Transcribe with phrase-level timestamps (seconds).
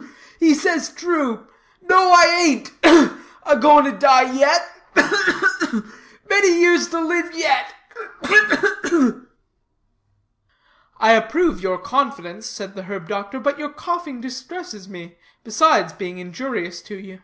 [0.00, 0.24] "Ugh, ugh, ugh!
[0.40, 1.46] He says true.
[1.82, 3.18] No, I ain't ugh!
[3.42, 5.84] a going to die yet ugh, ugh, ugh!
[6.30, 7.74] Many years to live yet,
[8.22, 9.26] ugh, ugh, ugh!"
[10.98, 16.16] "I approve your confidence," said the herb doctor; "but your coughing distresses me, besides being
[16.16, 17.20] injurious to you.